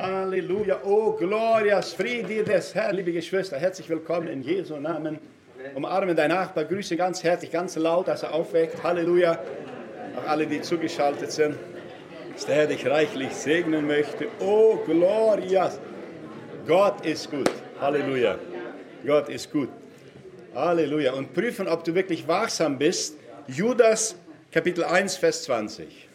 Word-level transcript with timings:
Halleluja. 0.00 0.80
Oh, 0.84 1.10
Glorias, 1.12 1.92
Friede 1.92 2.44
des 2.44 2.72
Herrn, 2.72 2.94
liebe 2.94 3.12
Geschwister. 3.12 3.58
Herzlich 3.58 3.88
willkommen 3.88 4.28
in 4.28 4.42
Jesu 4.42 4.76
Namen. 4.76 5.18
Umarme 5.74 6.14
deinen 6.14 6.36
Nachbar, 6.36 6.66
grüße 6.66 6.96
ganz 6.96 7.24
herzlich, 7.24 7.50
ganz 7.50 7.74
laut, 7.74 8.06
dass 8.06 8.22
er 8.22 8.32
aufweckt. 8.32 8.80
Halleluja. 8.84 9.40
Auch 10.16 10.28
alle, 10.28 10.46
die 10.46 10.60
zugeschaltet 10.60 11.32
sind, 11.32 11.56
dass 12.32 12.46
der 12.46 12.54
Herr 12.54 12.66
dich 12.68 12.86
reichlich 12.86 13.32
segnen 13.32 13.88
möchte. 13.88 14.28
Oh, 14.38 14.76
Glorias. 14.86 15.80
Gott 16.64 17.04
ist 17.04 17.28
gut. 17.28 17.50
Halleluja. 17.80 18.38
Gott 19.04 19.28
ist 19.28 19.50
gut. 19.50 19.70
Halleluja. 20.54 21.12
Und 21.14 21.34
prüfen, 21.34 21.66
ob 21.66 21.82
du 21.82 21.92
wirklich 21.96 22.28
wachsam 22.28 22.78
bist. 22.78 23.16
Judas, 23.48 24.14
Kapitel 24.52 24.84
1, 24.84 25.16
Vers 25.16 25.42
20. 25.42 26.08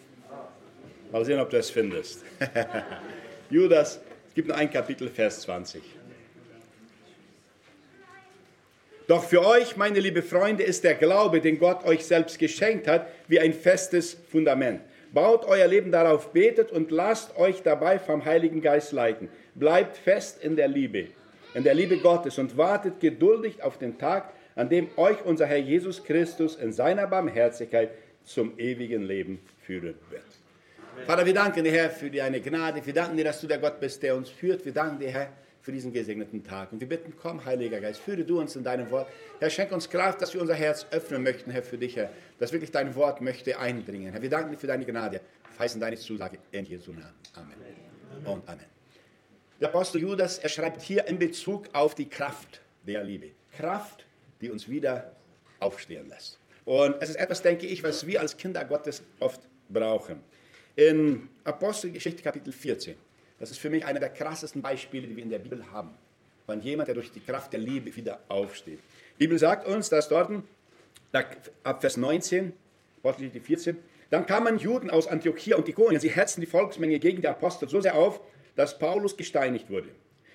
Mal 1.11 1.25
sehen, 1.25 1.41
ob 1.41 1.50
du 1.50 1.57
es 1.57 1.70
findest. 1.70 2.23
Judas, 3.49 3.99
es 4.29 4.33
gibt 4.33 4.47
nur 4.47 4.57
ein 4.57 4.71
Kapitel, 4.71 5.09
Vers 5.09 5.41
20. 5.41 5.81
Doch 9.07 9.23
für 9.23 9.45
euch, 9.45 9.75
meine 9.75 9.99
liebe 9.99 10.21
Freunde, 10.21 10.63
ist 10.63 10.84
der 10.84 10.95
Glaube, 10.95 11.41
den 11.41 11.59
Gott 11.59 11.85
euch 11.85 12.05
selbst 12.05 12.39
geschenkt 12.39 12.87
hat, 12.87 13.07
wie 13.27 13.39
ein 13.39 13.53
festes 13.53 14.17
Fundament. 14.31 14.81
Baut 15.13 15.45
euer 15.45 15.67
Leben 15.67 15.91
darauf, 15.91 16.31
betet 16.31 16.71
und 16.71 16.89
lasst 16.89 17.37
euch 17.37 17.61
dabei 17.61 17.99
vom 17.99 18.25
Heiligen 18.25 18.61
Geist 18.61 18.93
leiten. 18.93 19.29
Bleibt 19.55 19.98
fest 19.98 20.43
in 20.43 20.55
der 20.55 20.67
Liebe, 20.67 21.09
in 21.53 21.63
der 21.63 21.75
Liebe 21.75 21.98
Gottes 21.98 22.39
und 22.39 22.57
wartet 22.57 22.99
geduldig 22.99 23.62
auf 23.62 23.77
den 23.77 23.99
Tag, 23.99 24.34
an 24.55 24.70
dem 24.70 24.87
euch 24.95 25.23
unser 25.25 25.45
Herr 25.45 25.57
Jesus 25.57 26.03
Christus 26.03 26.55
in 26.55 26.71
seiner 26.71 27.05
Barmherzigkeit 27.05 27.91
zum 28.23 28.57
ewigen 28.57 29.03
Leben 29.03 29.39
führen 29.65 29.95
wird. 30.09 30.32
Vater, 31.05 31.25
wir 31.25 31.33
danken 31.33 31.63
dir, 31.65 31.71
Herr, 31.71 31.89
für 31.89 32.09
deine 32.09 32.39
Gnade. 32.39 32.85
Wir 32.85 32.93
danken 32.93 33.17
dir, 33.17 33.25
dass 33.25 33.41
du 33.41 33.47
der 33.47 33.57
Gott 33.57 33.79
bist, 33.79 34.01
der 34.01 34.15
uns 34.15 34.29
führt. 34.29 34.63
Wir 34.63 34.71
danken 34.71 34.99
dir, 34.99 35.09
Herr, 35.11 35.34
für 35.61 35.71
diesen 35.73 35.91
gesegneten 35.91 36.43
Tag. 36.43 36.71
Und 36.71 36.79
wir 36.79 36.87
bitten, 36.87 37.13
komm, 37.21 37.43
Heiliger 37.43 37.81
Geist, 37.81 37.99
führe 37.99 38.23
du 38.23 38.40
uns 38.40 38.55
in 38.55 38.63
deinem 38.63 38.90
Wort. 38.90 39.07
Herr, 39.40 39.49
schenk 39.49 39.73
uns 39.73 39.90
Kraft, 39.90 40.21
dass 40.21 40.34
wir 40.34 40.40
unser 40.40 40.53
Herz 40.55 40.85
öffnen 40.91 41.21
möchten, 41.23 41.51
Herr, 41.51 41.63
für 41.63 41.77
dich, 41.77 41.98
Herr, 41.98 42.09
dass 42.40 42.53
wirklich 42.53 42.71
dein 42.71 42.95
Wort 42.95 43.20
möchte 43.20 43.59
eindringen. 43.59 44.13
Herr, 44.13 44.21
wir 44.21 44.29
danken 44.29 44.51
dir 44.51 44.57
für 44.57 44.68
deine 44.68 44.85
Gnade. 44.85 45.20
Verheißen 45.51 45.81
deine 45.81 45.98
Zusage 45.98 46.37
in 46.51 46.65
Jesu 46.65 46.91
Namen. 46.91 47.13
Amen. 47.35 47.57
Und 48.25 48.48
Amen. 48.48 48.65
Der 49.59 49.70
Apostel 49.70 50.01
Judas, 50.01 50.40
er 50.40 50.49
schreibt 50.49 50.81
hier 50.81 51.05
in 51.07 51.20
Bezug 51.20 51.68
auf 51.73 51.96
die 51.96 52.07
Kraft 52.07 52.62
der 52.87 53.03
Liebe. 53.03 53.31
Kraft, 53.55 54.05
die 54.41 54.49
uns 54.49 54.70
wieder 54.70 55.12
aufstehen 55.59 56.07
lässt. 56.07 56.40
Und 56.65 56.96
es 57.01 57.09
ist 57.09 57.15
etwas, 57.15 57.41
denke 57.41 57.68
ich, 57.68 57.84
was 57.84 58.05
wir 58.07 58.21
als 58.21 58.37
Kinder 58.37 58.63
Gottes 58.65 59.03
oft 59.20 59.41
brauchen. 59.70 60.21
In 60.76 61.29
Apostelgeschichte 61.43 62.24
Kapitel 62.24 62.52
14, 62.52 62.96
das 63.38 63.52
ist 63.52 63.60
für 63.60 63.70
mich 63.70 63.85
einer 63.85 63.99
der 63.99 64.09
krassesten 64.09 64.63
Beispiele, 64.63 65.06
die 65.06 65.16
wir 65.16 65.22
in 65.22 65.30
der 65.30 65.38
Bibel 65.38 65.63
haben, 65.72 65.91
von 66.47 66.59
jemand, 66.62 66.88
der 66.88 66.96
durch 66.96 67.12
die 67.12 67.19
Kraft 67.19 67.53
der 67.53 67.59
Liebe 67.59 67.96
wieder 67.96 68.22
aufsteht. 68.28 68.80
Die 69.19 69.25
Bibel 69.25 69.38
sagt 69.38 69.68
uns, 69.68 69.90
dass 69.90 70.09
dort 70.09 70.31
ab 71.63 71.81
Vers 71.81 71.97
19, 71.97 72.53
Apostelgeschichte 73.03 73.46
14, 73.46 73.78
dann 74.09 74.25
kamen 74.25 74.57
Juden 74.57 74.90
aus 74.90 75.06
Antiochia 75.06 75.57
und 75.57 75.69
Ikonien, 75.69 76.02
sie 76.02 76.09
hetzten 76.09 76.41
die 76.41 76.47
Volksmenge 76.47 76.97
gegen 76.97 77.22
die 77.22 77.28
Apostel 77.28 77.69
so 77.69 77.80
sehr 77.80 77.94
auf, 77.94 78.19
dass 78.56 78.80
Paulus 78.80 79.16
gesteinigt 79.16 79.69
wurde. 79.69 79.90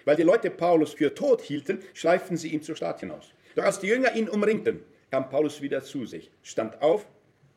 Weil 0.05 0.15
die 0.15 0.23
Leute 0.23 0.51
Paulus 0.51 0.93
für 0.93 1.13
tot 1.17 1.43
hielten, 1.43 1.81
schleiften 1.95 2.37
sie 2.37 2.51
ihn 2.51 2.63
zur 2.63 2.77
Stadt 2.77 3.01
hinaus. 3.01 3.33
Doch 3.57 3.65
als 3.65 3.81
die 3.81 3.89
Jünger 3.89 4.15
ihn 4.15 4.29
umringten, 4.29 4.85
kam 5.11 5.29
Paulus 5.31 5.61
wieder 5.61 5.83
zu 5.83 6.07
sich, 6.07 6.31
stand 6.45 6.81
auf 6.81 7.09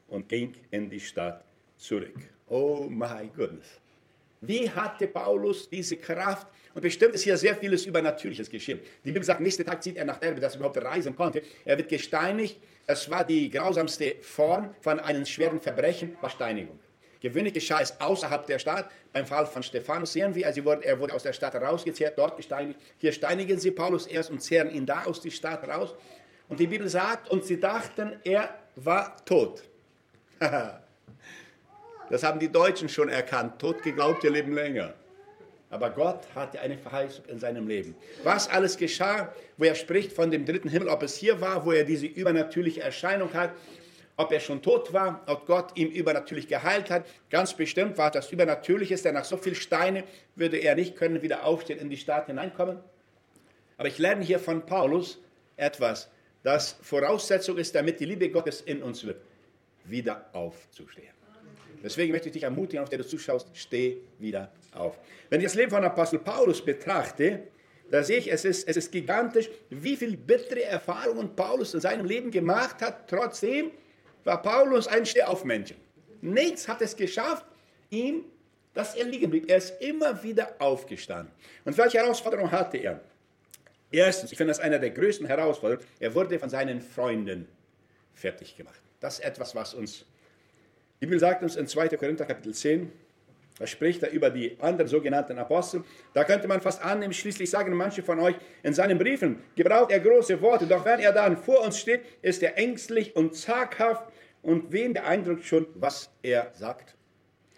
und 0.08 0.28
ging 0.30 0.56
in 0.72 0.90
die 0.90 1.00
Stadt 1.00 1.46
zurück. 1.78 2.16
Oh 2.52 2.86
my 2.90 3.32
goodness. 3.34 3.66
Wie 4.42 4.70
hatte 4.70 5.08
Paulus 5.08 5.70
diese 5.70 5.96
Kraft? 5.96 6.48
Und 6.74 6.82
bestimmt 6.82 7.16
ist 7.16 7.24
hier 7.24 7.38
sehr 7.38 7.56
vieles 7.56 7.86
Übernatürliches 7.86 8.50
geschehen. 8.50 8.80
Die 9.06 9.12
Bibel 9.12 9.24
sagt, 9.24 9.40
nächsten 9.40 9.66
Tag 9.66 9.82
zieht 9.82 9.96
er 9.96 10.04
nach 10.04 10.18
Derbe, 10.18 10.42
dass 10.42 10.54
er 10.54 10.60
überhaupt 10.60 10.84
reisen 10.84 11.16
konnte. 11.16 11.42
Er 11.64 11.78
wird 11.78 11.88
gesteinigt. 11.88 12.58
Es 12.86 13.10
war 13.10 13.24
die 13.24 13.50
grausamste 13.50 14.16
Form 14.22 14.76
von 14.82 15.00
einem 15.00 15.26
schweren 15.26 15.62
Verbrechen, 15.62 16.18
war 16.20 16.30
Steinigung. 16.30 16.78
Gewöhnlich 17.22 17.54
geschah 17.54 17.80
es 17.80 18.02
außerhalb 18.02 18.46
der 18.48 18.60
Stadt. 18.60 18.92
Beim 19.14 19.26
Fall 19.26 19.46
von 19.46 19.64
Stephanus 19.64 20.12
sehen 20.12 20.36
wir, 20.36 20.46
also 20.46 20.62
er 20.70 21.00
wurde 21.00 21.14
aus 21.14 21.24
der 21.24 21.34
Stadt 21.34 21.56
rausgezehrt, 21.56 22.18
dort 22.18 22.36
gesteinigt. 22.36 22.80
Hier 22.98 23.14
steinigen 23.14 23.60
sie 23.60 23.72
Paulus 23.72 24.08
erst 24.08 24.30
und 24.30 24.42
zehren 24.42 24.72
ihn 24.72 24.86
da 24.86 25.06
aus 25.06 25.22
der 25.22 25.30
Stadt 25.30 25.66
raus. 25.70 25.94
Und 26.50 26.60
die 26.60 26.68
Bibel 26.68 26.90
sagt, 26.90 27.30
und 27.30 27.46
sie 27.46 27.60
dachten, 27.60 28.20
er 28.26 28.50
war 28.76 29.24
tot. 29.24 29.64
Das 32.12 32.24
haben 32.24 32.40
die 32.42 32.52
Deutschen 32.52 32.90
schon 32.90 33.08
erkannt. 33.08 33.58
Tot 33.58 33.82
geglaubt, 33.84 34.26
ihr 34.26 34.32
leben 34.32 34.54
länger. 34.54 34.94
Aber 35.70 35.90
Gott 35.90 36.28
hatte 36.36 36.60
eine 36.60 36.78
Verheißung 36.78 37.24
in 37.30 37.40
seinem 37.40 37.70
Leben. 37.70 37.96
Was 38.24 38.50
alles 38.50 38.76
geschah, 38.76 39.34
wo 39.56 39.64
er 39.64 39.76
spricht 39.76 40.12
von 40.12 40.30
dem 40.30 40.46
dritten 40.46 40.68
Himmel, 40.68 40.90
ob 40.90 41.04
es 41.04 41.16
hier 41.16 41.40
war, 41.40 41.66
wo 41.66 41.72
er 41.72 41.86
diese 41.86 42.08
übernatürliche 42.08 42.82
Erscheinung 42.82 43.34
hat, 43.34 43.54
ob 44.18 44.34
er 44.34 44.42
schon 44.42 44.62
tot 44.62 44.92
war, 44.92 45.24
ob 45.26 45.46
Gott 45.48 45.72
ihm 45.76 45.88
übernatürlich 45.88 46.50
geheilt 46.50 46.90
hat. 46.90 47.06
Ganz 47.30 47.54
bestimmt 47.54 47.98
war 47.98 48.12
das 48.12 48.30
Übernatürliches, 48.30 49.04
denn 49.04 49.14
nach 49.14 49.24
so 49.24 49.38
viel 49.38 49.56
Steine 49.56 50.04
würde 50.36 50.58
er 50.58 50.76
nicht 50.76 50.98
können 50.98 51.22
wieder 51.22 51.46
aufstehen 51.46 51.80
in 51.80 51.90
die 51.90 51.96
Stadt 51.96 52.28
hineinkommen. 52.28 52.78
Aber 53.78 53.88
ich 53.88 53.98
lerne 53.98 54.26
hier 54.26 54.40
von 54.40 54.66
Paulus 54.66 55.18
etwas, 55.56 56.10
das 56.44 56.76
Voraussetzung 56.82 57.58
ist, 57.58 57.74
damit 57.74 58.02
die 58.02 58.06
Liebe 58.06 58.30
Gottes 58.30 58.60
in 58.60 58.84
uns 58.84 59.06
wird, 59.06 59.22
wieder 59.86 60.26
aufzustehen. 60.34 61.21
Deswegen 61.84 62.12
möchte 62.12 62.30
ich 62.30 62.34
dich 62.34 62.44
ermutigen, 62.44 62.84
auf 62.84 62.90
der 62.90 63.00
du 63.00 63.06
zuschaust, 63.06 63.48
steh 63.54 63.98
wieder 64.20 64.52
auf. 64.74 64.98
Wenn 65.30 65.40
ich 65.42 65.48
das 65.48 65.56
Leben 65.56 65.72
von 65.72 65.84
Apostel 65.84 66.20
Paulus 66.20 66.64
betrachte, 66.64 67.44
da 67.90 68.04
sehe 68.04 68.18
ich, 68.18 68.32
es 68.32 68.46
ist, 68.46 68.68
es 68.68 68.78
ist 68.78 68.92
gigantisch, 68.92 69.50
wie 69.70 69.98
viel 69.98 70.16
bittere 70.16 70.64
Erfahrungen 70.64 71.36
Paulus 71.36 71.74
in 71.74 71.82
seinem 71.82 72.06
Leben 72.06 72.32
gemacht 72.32 72.82
hat. 72.82 73.10
Trotzdem 73.10 73.72
war 74.24 74.42
Paulus 74.42 74.88
ein 74.88 75.06
Stehaufmännchen. 75.06 75.78
Nichts 76.22 76.68
hat 76.68 76.82
es 76.82 76.96
geschafft, 76.96 77.46
ihm, 77.90 78.24
dass 78.74 78.96
er 78.96 79.06
liegen 79.06 79.30
blieb. 79.30 79.50
Er 79.50 79.58
ist 79.58 79.82
immer 79.82 80.24
wieder 80.24 80.56
aufgestanden. 80.60 81.34
Und 81.66 81.78
welche 81.78 81.98
Herausforderung 81.98 82.50
hatte 82.52 82.78
er? 82.78 83.02
Erstens, 83.92 84.32
ich 84.32 84.38
finde 84.38 84.52
das 84.52 84.60
einer 84.60 84.80
der 84.80 84.92
größten 84.92 85.28
Herausforderungen, 85.28 85.86
er 86.00 86.16
wurde 86.16 86.40
von 86.40 86.50
seinen 86.50 86.82
Freunden 86.82 87.48
fertig 88.14 88.56
gemacht. 88.56 88.80
Das 89.02 89.20
ist 89.20 89.26
etwas, 89.26 89.54
was 89.54 89.74
uns 89.74 90.06
die 91.02 91.08
Bibel 91.08 91.20
sagt 91.20 91.42
uns 91.42 91.56
in 91.56 91.66
2. 91.66 91.90
Korinther 91.98 92.26
Kapitel 92.26 92.54
10, 92.54 92.92
da 93.58 93.66
spricht 93.66 94.04
er 94.04 94.12
über 94.12 94.30
die 94.30 94.56
anderen 94.60 94.88
sogenannten 94.88 95.38
Apostel. 95.40 95.84
Da 96.14 96.24
könnte 96.24 96.48
man 96.48 96.62
fast 96.62 96.82
annehmen, 96.84 97.12
schließlich 97.12 97.50
sagen 97.50 97.76
manche 97.76 98.04
von 98.04 98.20
euch 98.20 98.36
in 98.62 98.76
seinen 98.76 99.00
Briefen, 99.00 99.42
gebraucht 99.56 99.92
er 99.92 100.00
große 100.00 100.40
Worte, 100.42 100.68
doch 100.68 100.86
wenn 100.86 101.00
er 101.00 101.12
dann 101.12 101.38
vor 101.38 101.64
uns 101.64 101.80
steht, 101.80 102.02
ist 102.22 102.44
er 102.44 102.56
ängstlich 102.58 103.16
und 103.16 103.36
zaghaft 103.36 104.12
und 104.44 104.72
wen 104.72 104.94
beeindruckt 104.94 105.44
schon, 105.44 105.66
was 105.76 106.12
er 106.22 106.52
sagt. 106.54 106.96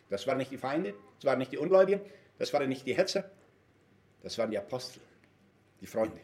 Das 0.10 0.26
waren 0.26 0.38
nicht 0.38 0.52
die 0.52 0.58
Feinde, 0.58 0.94
das 1.18 1.26
waren 1.26 1.40
nicht 1.40 1.52
die 1.52 1.58
Ungläubigen, 1.58 2.00
das 2.38 2.54
waren 2.54 2.70
nicht 2.70 2.88
die 2.88 2.94
Hetzer, 2.94 3.30
das 4.22 4.38
waren 4.38 4.52
die 4.52 4.58
Apostel, 4.58 5.02
die 5.82 5.86
Freunde, 5.86 6.20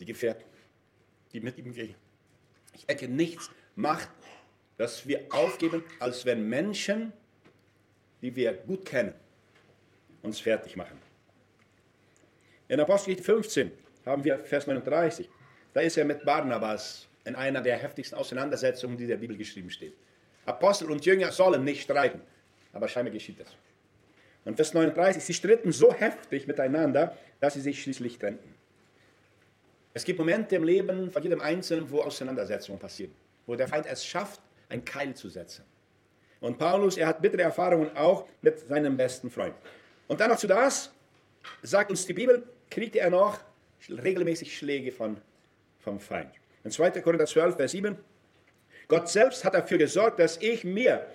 die 0.00 0.04
Gefährten, 0.04 0.44
die 1.32 1.40
mit 1.40 1.56
ihm 1.56 1.72
gehen. 1.72 1.94
Ich 2.74 2.86
denke, 2.86 3.08
nichts 3.08 3.50
macht 3.74 4.10
dass 4.78 5.06
wir 5.06 5.26
aufgeben, 5.30 5.84
als 5.98 6.24
wenn 6.24 6.48
Menschen, 6.48 7.12
die 8.22 8.34
wir 8.34 8.52
gut 8.54 8.86
kennen, 8.86 9.12
uns 10.22 10.40
fertig 10.40 10.76
machen. 10.76 10.98
In 12.68 12.80
Apostelgeschichte 12.80 13.24
15 13.24 13.72
haben 14.06 14.24
wir 14.24 14.38
Vers 14.38 14.66
39. 14.66 15.28
Da 15.74 15.80
ist 15.80 15.96
er 15.96 16.04
mit 16.04 16.24
Barnabas 16.24 17.06
in 17.24 17.34
einer 17.34 17.60
der 17.60 17.76
heftigsten 17.76 18.16
Auseinandersetzungen, 18.16 18.96
die 18.96 19.06
der 19.06 19.16
Bibel 19.16 19.36
geschrieben 19.36 19.70
steht. 19.70 19.94
Apostel 20.46 20.90
und 20.90 21.04
Jünger 21.04 21.30
sollen 21.32 21.64
nicht 21.64 21.82
streiten, 21.82 22.20
aber 22.72 22.88
scheinbar 22.88 23.12
geschieht 23.12 23.40
das. 23.40 23.48
Und 24.44 24.56
Vers 24.56 24.72
39, 24.72 25.22
sie 25.22 25.34
stritten 25.34 25.72
so 25.72 25.92
heftig 25.92 26.46
miteinander, 26.46 27.16
dass 27.40 27.54
sie 27.54 27.60
sich 27.60 27.82
schließlich 27.82 28.18
trennten. 28.18 28.54
Es 29.92 30.04
gibt 30.04 30.18
Momente 30.18 30.56
im 30.56 30.64
Leben 30.64 31.10
von 31.10 31.22
jedem 31.22 31.40
Einzelnen, 31.40 31.90
wo 31.90 32.00
Auseinandersetzungen 32.00 32.78
passieren, 32.78 33.12
wo 33.46 33.56
der 33.56 33.68
Feind 33.68 33.86
es 33.86 34.06
schafft, 34.06 34.40
ein 34.68 34.84
Keil 34.84 35.14
zu 35.14 35.28
setzen. 35.28 35.64
Und 36.40 36.58
Paulus, 36.58 36.96
er 36.96 37.08
hat 37.08 37.20
bittere 37.20 37.42
Erfahrungen 37.42 37.96
auch 37.96 38.26
mit 38.42 38.60
seinem 38.60 38.96
besten 38.96 39.30
Freund. 39.30 39.54
Und 40.06 40.20
dann 40.20 40.30
noch 40.30 40.38
zu 40.38 40.46
das, 40.46 40.92
sagt 41.62 41.90
uns 41.90 42.06
die 42.06 42.12
Bibel, 42.12 42.44
kriegte 42.70 43.00
er 43.00 43.10
noch 43.10 43.38
regelmäßig 43.88 44.56
Schläge 44.56 44.92
von, 44.92 45.16
vom 45.80 46.00
Feind. 46.00 46.30
In 46.64 46.70
2. 46.70 46.90
Korinther 47.02 47.26
12, 47.26 47.56
Vers 47.56 47.70
7, 47.72 47.96
Gott 48.88 49.08
selbst 49.08 49.44
hat 49.44 49.54
dafür 49.54 49.78
gesorgt, 49.78 50.18
dass 50.18 50.38
ich 50.38 50.64
mir 50.64 51.06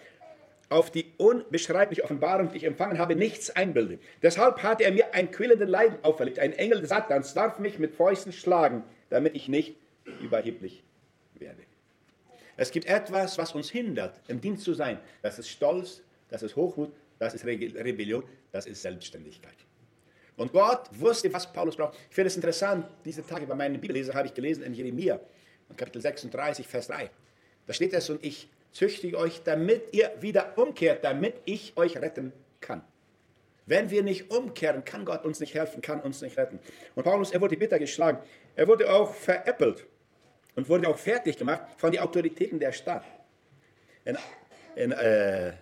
auf 0.70 0.92
die 0.92 1.14
unbeschreibliche 1.18 2.04
Offenbarung, 2.04 2.52
die 2.52 2.58
ich 2.58 2.64
empfangen 2.64 2.98
habe, 2.98 3.16
nichts 3.16 3.50
einbilde. 3.52 4.00
Deshalb 4.22 4.64
hat 4.64 4.82
er 4.82 4.92
mir 4.92 5.14
ein 5.14 5.32
quillenden 5.32 5.70
Leiden 5.70 5.98
auferlegt. 6.04 6.40
Ein 6.40 6.54
Engel 6.54 6.86
Satans 6.86 7.34
darf 7.34 7.60
mich 7.60 7.80
mit 7.80 7.94
Fäusten 7.94 8.32
schlagen, 8.32 8.84
damit 9.10 9.36
ich 9.36 9.48
nicht 9.48 9.76
überheblich 10.22 10.84
werde. 11.36 11.62
Es 12.56 12.72
gibt 12.72 12.88
etwas, 12.88 13.38
was 13.38 13.54
uns 13.54 13.70
hindert, 13.70 14.20
im 14.28 14.40
Dienst 14.40 14.64
zu 14.64 14.74
sein. 14.74 15.00
Das 15.22 15.40
ist 15.40 15.50
Stolz, 15.50 16.02
das 16.30 16.44
ist 16.44 16.56
Hochmut, 16.56 16.94
das 17.20 17.34
ist 17.34 17.46
Rebellion, 17.46 18.24
das 18.52 18.66
ist 18.66 18.82
Selbstständigkeit. 18.82 19.56
Und 20.36 20.52
Gott 20.52 20.90
wusste, 20.92 21.32
was 21.32 21.52
Paulus 21.52 21.76
braucht. 21.76 21.98
Ich 22.10 22.16
finde 22.16 22.28
es 22.28 22.36
interessant, 22.36 22.88
diese 23.06 23.26
Tage 23.26 23.46
bei 23.46 23.56
meinen 23.56 23.80
Bibellesern 23.80 24.16
habe 24.16 24.28
ich 24.28 24.34
gelesen 24.34 24.64
in 24.64 24.74
Jeremia, 24.74 25.20
Kapitel 25.78 26.02
36, 26.02 26.68
Vers 26.68 26.88
3. 26.88 27.10
Da 27.66 27.74
steht 27.74 27.94
es, 27.94 28.10
und 28.10 28.24
ich 28.24 28.50
züchtige 28.72 29.18
euch, 29.18 29.42
damit 29.44 29.94
ihr 29.94 30.12
wieder 30.20 30.58
umkehrt, 30.58 31.04
damit 31.04 31.36
ich 31.46 31.74
euch 31.78 31.98
retten 31.98 32.34
kann. 32.62 32.84
Wenn 33.66 33.90
wir 33.90 34.04
nicht 34.04 34.30
umkehren, 34.30 34.84
kann 34.84 35.06
Gott 35.06 35.24
uns 35.24 35.40
nicht 35.40 35.54
helfen, 35.54 35.82
kann 35.82 36.02
uns 36.02 36.22
nicht 36.22 36.38
retten. 36.38 36.60
Und 36.96 37.04
Paulus, 37.04 37.32
er 37.32 37.40
wurde 37.40 37.56
bitter 37.56 37.80
geschlagen. 37.80 38.20
Er 38.56 38.68
wurde 38.68 38.92
auch 38.92 39.14
veräppelt 39.14 39.86
und 40.56 40.70
wurde 40.70 40.88
auch 40.88 40.98
fertig 40.98 41.38
gemacht 41.38 41.62
von 41.78 41.92
den 41.92 42.02
Autoritäten 42.02 42.60
der 42.60 42.72
Stadt. 42.72 43.04
In, 44.06 44.18
in 44.76 44.92
äh, 44.92 45.54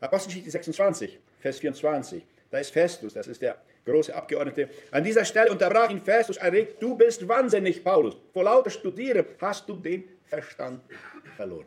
Apostelgeschichte 0.00 0.50
26, 0.50 1.18
Vers 1.40 1.58
24, 1.58 2.22
da 2.50 2.58
ist 2.58 2.70
Festus, 2.70 3.14
das 3.14 3.26
ist 3.26 3.42
der 3.42 3.60
große 3.84 4.14
Abgeordnete. 4.14 4.68
An 4.90 5.04
dieser 5.04 5.24
Stelle 5.24 5.50
unterbrach 5.50 5.90
ihn 5.90 6.00
Festus 6.00 6.36
erregt, 6.36 6.82
du 6.82 6.96
bist 6.96 7.26
wahnsinnig, 7.26 7.82
Paulus. 7.82 8.16
Vor 8.32 8.44
lauter 8.44 8.70
Studieren 8.70 9.24
hast 9.40 9.68
du 9.68 9.76
den 9.76 10.04
Verstand 10.24 10.82
verloren. 11.36 11.66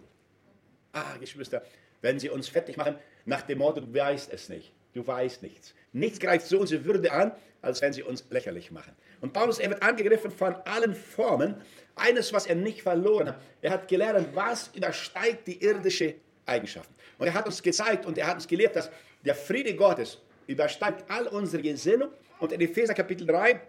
Ah, 0.93 1.17
Geschwister, 1.19 1.63
wenn 2.01 2.19
sie 2.19 2.29
uns 2.29 2.47
fertig 2.47 2.77
machen, 2.77 2.95
nach 3.25 3.41
dem 3.43 3.59
Motto, 3.59 3.81
du 3.81 3.93
weißt 3.93 4.31
es 4.33 4.49
nicht, 4.49 4.71
du 4.93 5.05
weißt 5.05 5.41
nichts. 5.43 5.73
Nichts 5.93 6.19
greift 6.19 6.47
so 6.47 6.59
unsere 6.59 6.83
Würde 6.85 7.11
an, 7.11 7.31
als 7.61 7.81
wenn 7.81 7.93
sie 7.93 8.03
uns 8.03 8.25
lächerlich 8.29 8.71
machen. 8.71 8.93
Und 9.21 9.33
Paulus, 9.33 9.59
er 9.59 9.69
wird 9.69 9.81
angegriffen 9.81 10.31
von 10.31 10.55
allen 10.65 10.95
Formen. 10.95 11.55
Eines, 11.95 12.33
was 12.33 12.47
er 12.47 12.55
nicht 12.55 12.81
verloren 12.81 13.29
hat. 13.29 13.41
Er 13.61 13.71
hat 13.71 13.87
gelernt, 13.87 14.29
was 14.33 14.71
übersteigt 14.73 15.47
die 15.47 15.63
irdische 15.63 16.15
Eigenschaften. 16.45 16.93
Und 17.17 17.27
er 17.27 17.33
hat 17.33 17.45
uns 17.45 17.61
gezeigt 17.61 18.05
und 18.05 18.17
er 18.17 18.27
hat 18.27 18.35
uns 18.35 18.47
gelehrt, 18.47 18.75
dass 18.75 18.89
der 19.23 19.35
Friede 19.35 19.75
Gottes 19.75 20.17
übersteigt 20.47 21.05
all 21.07 21.27
unsere 21.27 21.61
Gesinnung. 21.61 22.09
Und 22.39 22.51
in 22.51 22.61
Epheser 22.61 22.93
Kapitel 22.93 23.27
3 23.27 23.59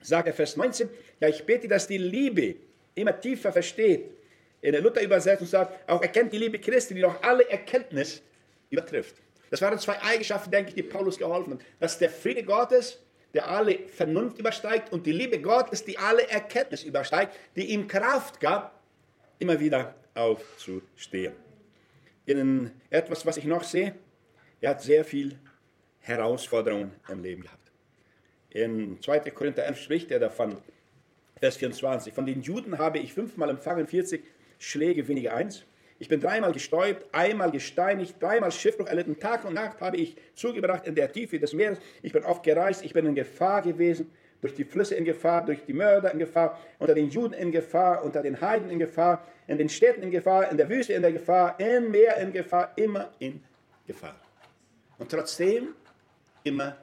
sagt 0.00 0.26
er 0.26 0.34
Vers 0.34 0.56
19, 0.56 0.88
ja, 1.20 1.28
ich 1.28 1.44
bete, 1.44 1.68
dass 1.68 1.86
die 1.86 1.98
Liebe 1.98 2.56
immer 2.94 3.18
tiefer 3.18 3.52
versteht. 3.52 4.10
In 4.60 4.72
der 4.72 4.80
Luther-Übersetzung 4.80 5.46
sagt, 5.46 5.88
auch 5.88 6.02
erkennt 6.02 6.32
die 6.32 6.38
Liebe 6.38 6.58
Christi, 6.58 6.94
die 6.94 7.02
noch 7.02 7.22
alle 7.22 7.48
Erkenntnis 7.48 8.22
übertrifft. 8.70 9.16
Das 9.50 9.62
waren 9.62 9.78
zwei 9.78 10.00
Eigenschaften, 10.02 10.50
denke 10.50 10.70
ich, 10.70 10.74
die 10.74 10.82
Paulus 10.82 11.16
geholfen 11.16 11.52
haben. 11.52 11.60
Dass 11.78 11.98
der 11.98 12.10
Friede 12.10 12.42
Gottes, 12.42 12.98
der 13.34 13.48
alle 13.48 13.88
Vernunft 13.88 14.38
übersteigt, 14.38 14.92
und 14.92 15.06
die 15.06 15.12
Liebe 15.12 15.40
Gottes, 15.40 15.84
die 15.84 15.98
alle 15.98 16.28
Erkenntnis 16.28 16.82
übersteigt, 16.82 17.36
die 17.56 17.66
ihm 17.66 17.86
Kraft 17.86 18.40
gab, 18.40 18.80
immer 19.38 19.60
wieder 19.60 19.94
aufzustehen. 20.14 21.34
In 22.26 22.70
etwas, 22.90 23.24
was 23.24 23.36
ich 23.36 23.44
noch 23.44 23.64
sehe, 23.64 23.94
er 24.60 24.70
hat 24.70 24.82
sehr 24.82 25.04
viel 25.04 25.38
Herausforderungen 26.00 26.92
im 27.08 27.22
Leben 27.22 27.42
gehabt. 27.42 27.70
In 28.50 29.00
2. 29.00 29.20
Korinther 29.30 29.64
11 29.64 29.80
spricht 29.80 30.10
er 30.10 30.18
davon, 30.18 30.56
Vers 31.38 31.56
24, 31.56 32.12
von 32.12 32.26
den 32.26 32.42
Juden 32.42 32.78
habe 32.78 32.98
ich 32.98 33.12
fünfmal 33.12 33.50
empfangen, 33.50 33.86
40 33.86 34.24
Schläge 34.58 35.06
weniger 35.06 35.34
eins. 35.34 35.64
Ich 36.00 36.08
bin 36.08 36.20
dreimal 36.20 36.52
gestäubt, 36.52 37.06
einmal 37.12 37.50
gesteinigt, 37.50 38.22
dreimal 38.22 38.52
Schiffbruch 38.52 38.86
erlitten. 38.86 39.18
Tag 39.18 39.44
und 39.44 39.54
Nacht 39.54 39.80
habe 39.80 39.96
ich 39.96 40.16
zugebracht 40.34 40.86
in 40.86 40.94
der 40.94 41.10
Tiefe 41.10 41.40
des 41.40 41.52
Meeres. 41.52 41.78
Ich 42.02 42.12
bin 42.12 42.24
oft 42.24 42.44
gereist, 42.44 42.84
ich 42.84 42.92
bin 42.92 43.04
in 43.04 43.16
Gefahr 43.16 43.62
gewesen, 43.62 44.10
durch 44.40 44.54
die 44.54 44.64
Flüsse 44.64 44.94
in 44.94 45.04
Gefahr, 45.04 45.44
durch 45.44 45.64
die 45.64 45.72
Mörder 45.72 46.12
in 46.12 46.20
Gefahr, 46.20 46.60
unter 46.78 46.94
den 46.94 47.10
Juden 47.10 47.34
in 47.34 47.50
Gefahr, 47.50 48.04
unter 48.04 48.22
den 48.22 48.40
Heiden 48.40 48.70
in 48.70 48.78
Gefahr, 48.78 49.26
in 49.48 49.58
den 49.58 49.68
Städten 49.68 50.02
in 50.02 50.12
Gefahr, 50.12 50.48
in 50.50 50.56
der 50.56 50.68
Wüste 50.68 50.92
in 50.92 51.02
der 51.02 51.12
Gefahr, 51.12 51.58
im 51.58 51.90
Meer 51.90 52.16
in 52.18 52.32
Gefahr, 52.32 52.72
immer 52.76 53.12
in 53.18 53.42
Gefahr. 53.84 54.14
Und 54.98 55.10
trotzdem 55.10 55.74
immer 56.44 56.76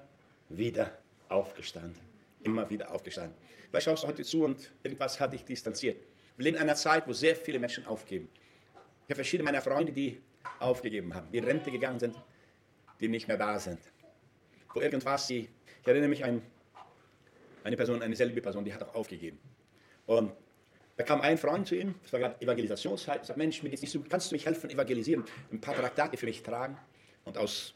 wieder 0.50 0.92
aufgestanden. 1.30 2.02
Immer 2.44 2.70
wieder 2.70 2.92
aufgestanden. 2.92 3.36
Vielleicht 3.70 3.86
schaust 3.86 4.04
du 4.04 4.08
heute 4.08 4.24
zu 4.24 4.44
und 4.44 4.72
irgendwas 4.84 5.20
hat 5.20 5.32
dich 5.32 5.46
distanziert. 5.46 5.98
Wir 6.36 6.44
leben 6.44 6.58
in 6.58 6.64
einer 6.64 6.76
Zeit, 6.76 7.08
wo 7.08 7.14
sehr 7.14 7.36
viele 7.36 7.60
Menschen 7.60 7.86
aufgeben. 7.86 8.30
Ich 9.06 9.10
habe 9.10 9.16
verschiedene 9.16 9.46
meiner 9.46 9.62
Freunde, 9.62 9.92
die 9.92 10.20
aufgegeben 10.60 11.14
haben, 11.14 11.32
die 11.32 11.38
in 11.38 11.44
Rente 11.44 11.70
gegangen 11.70 12.00
sind, 12.00 12.16
die 13.00 13.08
nicht 13.08 13.28
mehr 13.28 13.38
da 13.38 13.60
sind. 13.60 13.80
Wo 14.74 14.82
irgendwas 14.82 15.28
sie, 15.28 15.48
ich 15.82 15.88
erinnere 15.88 16.10
mich 16.10 16.26
an 16.26 16.42
eine 17.64 17.76
Person, 17.76 18.02
eine 18.02 18.16
selbe 18.16 18.42
Person, 18.42 18.66
die 18.66 18.74
hat 18.74 18.82
auch 18.82 18.96
aufgegeben. 18.96 19.38
Und 20.08 20.32
da 20.98 21.04
kam 21.04 21.22
ein 21.22 21.38
Freund 21.38 21.68
zu 21.68 21.76
ihm, 21.76 21.96
es 22.04 22.14
war 22.14 22.20
gerade 22.20 22.42
Evangelisationszeit, 22.42 23.26
sagt, 23.26 23.38
Mensch, 23.38 23.62
mir 23.62 23.70
geht's 23.70 23.82
nicht 23.82 23.92
so, 23.92 24.02
kannst 24.02 24.32
du 24.32 24.36
mich 24.36 24.46
helfen, 24.46 24.70
evangelisieren, 24.70 25.24
ein 25.52 25.62
paar 25.62 25.76
Traktate 25.76 26.18
für 26.18 26.26
mich 26.26 26.42
tragen? 26.42 26.78
Und 27.26 27.38
aus 27.38 27.76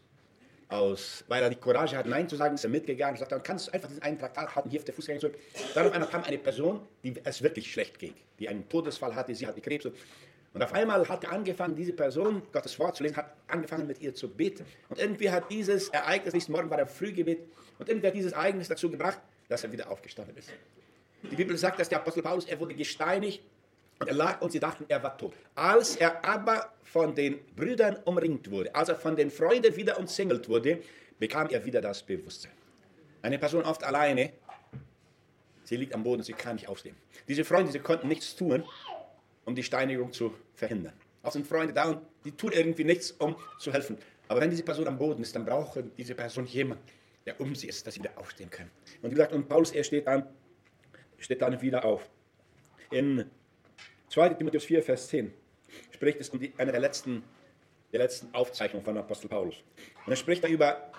aus, 0.69 1.25
weil 1.27 1.41
er 1.41 1.49
die 1.49 1.55
Courage 1.55 1.97
hat, 1.97 2.05
Nein 2.05 2.29
zu 2.29 2.35
sagen, 2.35 2.53
ist 2.53 2.63
er 2.63 2.69
mitgegangen 2.69 3.15
und 3.15 3.19
sagt, 3.19 3.31
dann 3.31 3.41
kannst 3.41 3.67
du 3.67 3.73
einfach 3.73 3.87
diesen 3.87 4.03
einen 4.03 4.19
Traktat 4.19 4.55
halten, 4.55 4.69
hier 4.69 4.79
auf 4.79 4.85
der 4.85 4.93
Fußgänger 4.93 5.19
zurück. 5.19 5.39
Dann 5.73 5.91
einmal 5.91 6.09
kam 6.09 6.23
eine 6.23 6.37
Person, 6.37 6.81
die 7.03 7.15
es 7.23 7.41
wirklich 7.41 7.71
schlecht 7.71 7.97
ging, 7.97 8.13
die 8.37 8.47
einen 8.47 8.69
Todesfall 8.69 9.15
hatte, 9.15 9.33
sie 9.33 9.47
hatte 9.47 9.61
Krebs. 9.61 9.85
Und 9.87 9.95
auf 10.55 10.73
einmal 10.73 11.07
hat 11.07 11.23
er 11.23 11.31
angefangen, 11.31 11.75
diese 11.75 11.93
Person 11.93 12.41
Gottes 12.51 12.77
Wort 12.79 12.95
zu 12.95 13.03
lesen, 13.03 13.17
hat 13.17 13.33
angefangen 13.47 13.85
mit 13.85 14.01
ihr 14.01 14.13
zu 14.15 14.27
beten. 14.27 14.65
Und 14.89 14.99
irgendwie 14.99 15.29
hat 15.29 15.49
dieses 15.51 15.89
Ereignis, 15.89 16.33
nächsten 16.33 16.51
Morgen 16.51 16.69
war 16.69 16.79
er 16.79 16.87
Frühgebet, 16.87 17.39
und 17.77 17.87
irgendwie 17.87 18.07
hat 18.07 18.15
dieses 18.15 18.33
Ereignis 18.33 18.67
dazu 18.67 18.89
gebracht, 18.89 19.19
dass 19.47 19.63
er 19.63 19.71
wieder 19.71 19.89
aufgestanden 19.89 20.35
ist. 20.35 20.51
Die 21.23 21.35
Bibel 21.35 21.57
sagt, 21.57 21.79
dass 21.79 21.89
der 21.89 21.99
Apostel 21.99 22.23
Paulus, 22.23 22.45
er 22.45 22.59
wurde 22.59 22.73
gesteinigt 22.73 23.41
und 23.99 24.07
er 24.07 24.13
lag 24.13 24.41
und 24.41 24.51
sie 24.51 24.59
dachten, 24.59 24.85
er 24.87 25.01
war 25.03 25.17
tot. 25.17 25.33
Als 25.55 25.95
er 25.95 26.23
aber 26.25 26.73
von 26.83 27.13
den 27.13 27.39
Brüdern 27.55 27.97
umringt 28.05 28.49
wurde, 28.49 28.73
als 28.73 28.89
er 28.89 28.95
von 28.95 29.15
den 29.15 29.29
Freunden 29.29 29.75
wieder 29.75 29.99
umzingelt 29.99 30.47
wurde, 30.49 30.81
bekam 31.19 31.47
er 31.49 31.63
wieder 31.65 31.81
das 31.81 32.03
Bewusstsein. 32.03 32.51
Eine 33.21 33.37
Person 33.37 33.63
oft 33.63 33.83
alleine, 33.83 34.31
sie 35.65 35.75
liegt 35.75 35.93
am 35.93 36.03
Boden, 36.03 36.23
sie 36.23 36.33
kann 36.33 36.55
nicht 36.55 36.69
aufstehen. 36.69 36.95
Diese 37.27 37.43
Freunde, 37.43 37.71
sie 37.71 37.79
konnten 37.79 38.07
nichts 38.07 38.35
tun, 38.35 38.63
um 39.45 39.55
die 39.55 39.63
Steinigung 39.63 40.11
zu 40.13 40.33
verhindern. 40.53 40.93
Auch 41.23 41.31
sind 41.31 41.47
Freunde 41.47 41.73
da 41.73 41.89
und 41.89 42.01
die 42.23 42.31
tun 42.31 42.51
irgendwie 42.51 42.83
nichts, 42.83 43.11
um 43.11 43.35
zu 43.59 43.73
helfen. 43.73 43.97
Aber 44.27 44.41
wenn 44.41 44.49
diese 44.49 44.63
Person 44.63 44.87
am 44.87 44.97
Boden 44.97 45.21
ist, 45.21 45.35
dann 45.35 45.45
braucht 45.45 45.79
diese 45.97 46.15
Person 46.15 46.45
jemanden, 46.45 46.83
der 47.25 47.39
um 47.41 47.55
sie 47.55 47.67
ist, 47.67 47.85
dass 47.85 47.95
sie 47.95 47.99
wieder 47.99 48.17
aufstehen 48.17 48.49
können. 48.49 48.71
Und 49.01 49.11
wie 49.11 49.15
gesagt, 49.15 49.33
und 49.33 49.47
Paulus, 49.49 49.71
er 49.71 49.83
steht 49.83 50.07
dann, 50.07 50.27
steht 51.17 51.41
dann 51.41 51.59
wieder 51.61 51.83
auf. 51.83 52.09
In 52.91 53.25
2. 54.09 54.29
Timotheus 54.29 54.63
4, 54.65 54.83
Vers 54.83 55.07
10 55.09 55.33
spricht 55.91 56.19
es 56.19 56.29
um 56.29 56.39
die, 56.39 56.53
eine 56.57 56.71
der 56.71 56.81
letzten, 56.81 57.23
der 57.91 57.99
letzten 57.99 58.33
Aufzeichnungen 58.33 58.83
von 58.83 58.97
Apostel 58.97 59.27
Paulus. 59.27 59.63
Und 60.05 60.11
er 60.11 60.15
spricht 60.15 60.43
da 60.43 60.47
über 60.47 60.91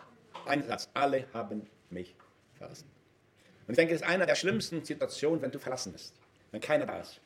einen 0.47 0.63
Satz, 0.65 0.89
alle 0.95 1.27
haben 1.33 1.67
mich 1.91 2.15
verlassen. 2.55 2.89
Und 3.67 3.73
ich 3.73 3.77
denke, 3.77 3.95
das 3.95 4.03
ist 4.03 4.09
eine 4.09 4.27
der 4.27 4.35
schlimmsten 4.35 4.85
Situationen, 4.85 5.43
wenn 5.43 5.51
du 5.51 5.59
verlassen 5.59 5.93
bist, 5.93 6.15
wenn 6.51 6.61
keiner 6.61 6.87
da 6.87 7.01
ist. 7.01 7.21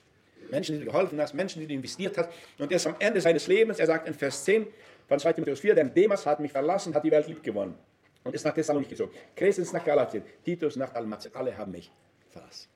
Menschen, 0.50 0.78
die 0.78 0.84
du 0.84 0.90
geholfen 0.90 1.20
hast, 1.20 1.34
Menschen, 1.34 1.60
die 1.60 1.66
du 1.66 1.74
investiert 1.74 2.16
hast. 2.18 2.30
Und 2.58 2.70
erst 2.70 2.86
am 2.86 2.96
Ende 2.98 3.20
seines 3.20 3.46
Lebens, 3.46 3.78
er 3.78 3.86
sagt 3.86 4.08
in 4.08 4.14
Vers 4.14 4.44
10 4.44 4.66
von 5.08 5.18
2 5.18 5.32
Timotheus 5.34 5.60
4, 5.60 5.74
denn 5.74 5.92
Demas 5.92 6.26
hat 6.26 6.40
mich 6.40 6.52
verlassen, 6.52 6.94
hat 6.94 7.04
die 7.04 7.10
Welt 7.10 7.26
lieb 7.28 7.42
gewonnen 7.42 7.74
und 8.22 8.34
ist 8.34 8.44
nach 8.44 8.54
Thessalonich 8.54 8.88
gezogen. 8.88 9.12
Crescens 9.36 9.72
nach 9.72 9.84
Galatien, 9.84 10.22
Titus 10.44 10.76
nach 10.76 10.92
Dalmatien, 10.92 11.34
alle 11.34 11.56
haben 11.56 11.72
mich 11.72 11.90
verlassen. 12.30 12.68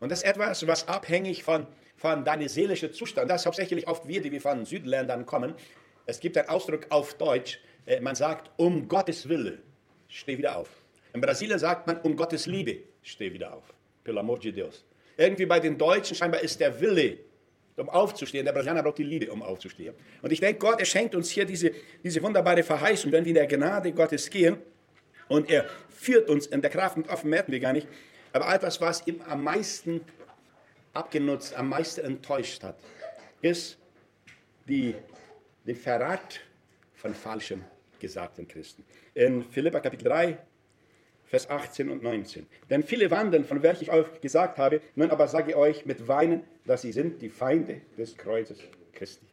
Und 0.00 0.10
das 0.10 0.22
ist 0.22 0.28
etwas, 0.28 0.66
was 0.66 0.88
abhängig 0.88 1.42
von 1.44 1.66
von 2.00 2.24
deinem 2.24 2.48
seelischen 2.48 2.92
Zustand. 2.94 3.30
Das 3.30 3.42
ist 3.42 3.46
hauptsächlich 3.46 3.86
oft 3.86 4.08
wir, 4.08 4.22
die 4.22 4.32
wir 4.32 4.40
von 4.40 4.64
Südländern 4.64 5.26
kommen. 5.26 5.54
Es 6.06 6.18
gibt 6.18 6.38
einen 6.38 6.48
Ausdruck 6.48 6.86
auf 6.88 7.12
Deutsch, 7.14 7.60
äh, 7.84 8.00
man 8.00 8.14
sagt, 8.14 8.50
um 8.56 8.88
Gottes 8.88 9.28
Wille, 9.28 9.58
steh 10.08 10.38
wieder 10.38 10.56
auf. 10.56 10.70
In 11.12 11.20
Brasilien 11.20 11.58
sagt 11.58 11.86
man, 11.86 12.00
um 12.00 12.16
Gottes 12.16 12.46
Liebe, 12.46 12.78
steh 13.02 13.30
wieder 13.32 13.52
auf. 13.52 13.64
Pelo 14.02 14.20
amor 14.20 14.38
de 14.38 14.50
Deus. 14.50 14.82
Irgendwie 15.16 15.46
bei 15.46 15.60
den 15.60 15.76
Deutschen 15.76 16.16
scheinbar 16.16 16.40
ist 16.40 16.58
der 16.60 16.80
Wille, 16.80 17.18
um 17.76 17.88
aufzustehen. 17.88 18.44
Der 18.44 18.52
Brasilianer 18.52 18.82
braucht 18.82 18.98
die 18.98 19.04
Liebe, 19.04 19.30
um 19.30 19.42
aufzustehen. 19.42 19.94
Und 20.22 20.32
ich 20.32 20.40
denke, 20.40 20.58
Gott, 20.58 20.80
er 20.80 20.86
schenkt 20.86 21.14
uns 21.14 21.30
hier 21.30 21.44
diese, 21.44 21.72
diese 22.02 22.22
wunderbare 22.22 22.62
Verheißung, 22.62 23.12
wenn 23.12 23.24
wir 23.24 23.30
in 23.30 23.34
der 23.34 23.46
Gnade 23.46 23.92
Gottes 23.92 24.28
gehen 24.28 24.58
und 25.28 25.48
er 25.48 25.66
führt 25.88 26.28
uns 26.28 26.46
in 26.46 26.60
der 26.60 26.70
Kraft 26.70 26.96
und 26.96 27.08
offen 27.08 27.30
merken 27.30 27.52
wir 27.52 27.60
gar 27.60 27.72
nicht. 27.72 27.86
Aber 28.32 28.52
etwas, 28.52 28.80
was 28.80 29.06
ihm 29.06 29.20
am 29.22 29.44
meisten 29.44 30.00
abgenutzt, 30.92 31.54
am 31.54 31.68
meisten 31.68 32.04
enttäuscht 32.04 32.62
hat, 32.62 32.76
ist 33.40 33.78
die, 34.68 34.94
der 35.66 35.76
Verrat 35.76 36.40
von 36.94 37.14
falschen 37.14 37.64
gesagten 37.98 38.46
Christen. 38.46 38.84
In 39.14 39.44
Philippa 39.44 39.80
Kapitel 39.80 40.04
3, 40.04 40.38
Vers 41.30 41.48
18 41.48 41.88
und 41.90 42.02
19. 42.02 42.44
Denn 42.70 42.82
viele 42.82 43.08
wandeln, 43.12 43.44
von 43.44 43.62
welchen 43.62 43.84
ich 43.84 43.92
euch 43.92 44.20
gesagt 44.20 44.58
habe, 44.58 44.80
nun 44.96 45.12
aber 45.12 45.28
sage 45.28 45.52
ich 45.52 45.56
euch 45.56 45.86
mit 45.86 46.08
Weinen, 46.08 46.42
dass 46.66 46.82
sie 46.82 46.90
sind 46.90 47.22
die 47.22 47.28
Feinde 47.28 47.82
des 47.96 48.16
Kreuzes 48.16 48.58
Christi. 48.92 49.26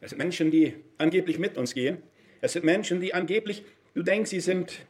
Es 0.00 0.10
sind 0.10 0.18
Menschen, 0.18 0.50
die 0.50 0.74
angeblich 0.98 1.38
mit 1.38 1.56
uns 1.56 1.72
gehen. 1.72 2.02
Es 2.40 2.54
sind 2.54 2.64
Menschen, 2.64 3.00
die 3.00 3.14
angeblich, 3.14 3.64
du 3.94 4.02
denkst, 4.02 4.30
sie 4.30 4.40
sind, 4.40 4.86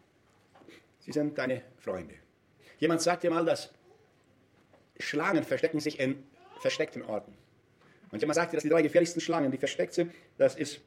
sie 1.01 1.13
sind 1.13 1.37
deine 1.37 1.61
Freunde. 1.77 2.15
Jemand 2.79 3.03
sagt 3.03 3.23
dir 3.23 3.31
mal, 3.31 3.45
dass 3.45 3.71
Schlangen 4.99 5.45
verstecken 5.45 5.81
sich 5.81 6.01
in 6.01 6.23
versteckten 6.61 7.03
Orten. 7.03 7.35
Und 8.11 8.23
jemand 8.23 8.37
sagte, 8.37 8.57
dass 8.57 8.63
die 8.63 8.71
drei 8.71 8.81
gefährlichsten 8.81 9.21
Schlangen, 9.21 9.51
die 9.51 9.59
versteckt 9.59 9.93
sind, 9.93 10.11
das 10.39 10.57
ist 10.57 10.81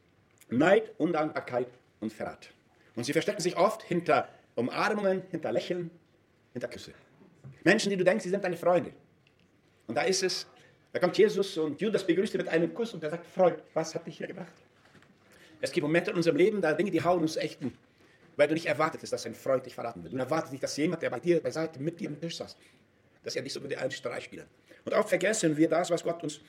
Neid, 0.50 0.92
Undankbarkeit 0.98 1.68
und 2.00 2.12
Verrat. 2.12 2.52
Und 2.96 3.06
sie 3.06 3.14
verstecken 3.14 3.42
sich 3.42 3.58
oft 3.58 3.84
hinter 3.84 4.28
Umarmungen, 4.56 5.24
hinter 5.32 5.52
Lächeln, 5.52 5.90
hinter 6.54 6.68
Küsse. 6.68 6.94
Menschen, 7.64 7.90
die 7.90 7.98
du 7.98 8.04
denkst, 8.04 8.24
sie 8.24 8.30
sind 8.30 8.44
deine 8.44 8.58
Freunde. 8.58 8.92
Und 9.88 9.96
da 9.96 10.02
ist 10.02 10.24
es, 10.24 10.48
da 10.92 11.00
kommt 11.00 11.18
Jesus 11.18 11.58
und 11.58 11.80
Judas 11.80 12.06
begrüßt 12.06 12.34
ihn 12.34 12.40
mit 12.40 12.50
einem 12.50 12.74
Kuss 12.74 12.94
und 12.94 13.04
er 13.04 13.12
sagt, 13.12 13.26
Freund, 13.26 13.58
was 13.74 13.96
hat 13.96 14.06
dich 14.06 14.18
hier 14.18 14.28
gebracht? 14.28 14.54
Es 15.62 15.72
gibt 15.72 15.84
Momente 15.84 16.12
in 16.12 16.18
unserem 16.18 16.38
Leben, 16.38 16.60
da 16.60 16.74
Dinge, 16.74 16.92
die 16.92 17.04
hauen 17.04 17.22
uns 17.22 17.38
echt, 17.38 17.60
weil 18.36 18.48
du 18.48 18.54
nicht 18.54 18.66
erwartet 18.66 19.04
dass 19.04 19.26
ein 19.26 19.36
Freund 19.36 19.66
dich 19.66 19.76
verraten 19.76 20.04
wird. 20.04 20.14
Du 20.14 20.18
erwartest 20.18 20.52
nicht, 20.52 20.64
dass 20.64 20.76
jemand, 20.76 21.02
der 21.02 21.10
bei 21.10 21.20
dir 21.20 21.42
beiseite 21.42 21.80
mit 21.80 22.00
dir 22.00 22.10
am 22.10 22.20
Tisch 22.20 22.38
saß, 22.38 22.58
dass 23.24 23.36
er 23.36 23.44
dich 23.44 23.54
so 23.54 23.60
über 23.60 23.70
die 23.70 23.78
einen 23.78 23.92
Streich 23.92 24.26
spielt. 24.26 24.48
Und 24.84 24.94
oft 24.94 25.10
vergessen 25.10 25.56
wir 25.56 25.70
das, 25.70 25.92
was 25.92 26.04
Gott 26.04 26.24
uns 26.24 26.42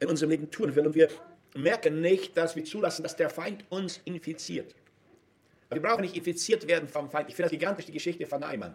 in 0.00 0.08
unserem 0.08 0.30
Leben 0.30 0.50
tun 0.50 0.74
will. 0.74 0.86
Und 0.86 0.94
wir 0.94 1.08
merken 1.54 2.00
nicht, 2.00 2.36
dass 2.36 2.56
wir 2.56 2.64
zulassen, 2.64 3.02
dass 3.02 3.14
der 3.14 3.30
Feind 3.30 3.64
uns 3.70 4.00
infiziert. 4.04 4.74
Wir 5.74 5.82
brauchen 5.82 6.02
nicht 6.02 6.16
infiziert 6.16 6.66
werden 6.66 6.88
vom 6.88 7.10
Feind. 7.10 7.28
Ich 7.28 7.36
finde 7.36 7.50
das 7.50 7.58
gigantisch, 7.58 7.86
die 7.86 7.92
Geschichte 7.92 8.26
von 8.26 8.40
Naaman. 8.40 8.74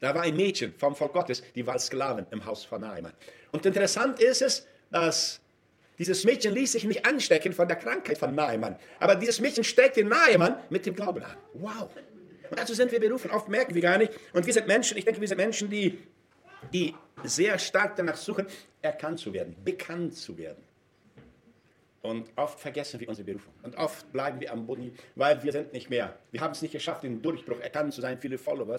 Da 0.00 0.14
war 0.14 0.22
ein 0.22 0.36
Mädchen 0.36 0.74
vom 0.76 0.94
Volk 0.94 1.12
Gottes, 1.12 1.42
die 1.54 1.66
war 1.66 1.78
Sklavin 1.78 2.26
im 2.30 2.44
Haus 2.44 2.64
von 2.64 2.80
Naaman. 2.80 3.12
Und 3.52 3.64
interessant 3.64 4.20
ist 4.20 4.42
es, 4.42 4.66
dass 4.90 5.40
dieses 5.98 6.24
Mädchen 6.24 6.52
ließ 6.52 6.72
sich 6.72 6.84
nicht 6.84 7.06
anstecken 7.06 7.52
von 7.52 7.66
der 7.66 7.76
Krankheit 7.76 8.18
von 8.18 8.34
Naaman. 8.34 8.76
Aber 9.00 9.14
dieses 9.14 9.40
Mädchen 9.40 9.64
steckte 9.64 10.04
Naaman 10.04 10.56
mit 10.68 10.84
dem 10.84 10.94
Glauben 10.94 11.22
an. 11.22 11.36
Wow. 11.54 11.88
Und 12.50 12.58
dazu 12.58 12.74
sind 12.74 12.92
wir 12.92 13.00
berufen. 13.00 13.30
Oft 13.30 13.48
merken 13.48 13.74
wir 13.74 13.82
gar 13.82 13.98
nicht. 13.98 14.12
Und 14.32 14.46
wir 14.46 14.52
sind 14.52 14.66
Menschen, 14.66 14.98
ich 14.98 15.04
denke, 15.04 15.20
wir 15.20 15.28
sind 15.28 15.38
Menschen, 15.38 15.70
die, 15.70 15.98
die 16.72 16.94
sehr 17.24 17.58
stark 17.58 17.96
danach 17.96 18.16
suchen, 18.16 18.46
erkannt 18.82 19.18
zu 19.18 19.32
werden, 19.32 19.56
bekannt 19.64 20.14
zu 20.14 20.36
werden. 20.36 20.62
Und 22.02 22.30
oft 22.36 22.60
vergessen 22.60 23.00
wir 23.00 23.08
unsere 23.08 23.26
Berufung. 23.26 23.52
Und 23.62 23.76
oft 23.76 24.10
bleiben 24.12 24.40
wir 24.40 24.52
am 24.52 24.66
Boden, 24.66 24.96
weil 25.14 25.42
wir 25.42 25.52
sind 25.52 25.72
nicht 25.72 25.90
mehr. 25.90 26.16
Wir 26.30 26.40
haben 26.40 26.52
es 26.52 26.62
nicht 26.62 26.72
geschafft, 26.72 27.02
den 27.02 27.20
Durchbruch 27.22 27.58
erkannt 27.60 27.94
zu 27.94 28.00
sein, 28.00 28.18
viele 28.20 28.38
Follower. 28.38 28.78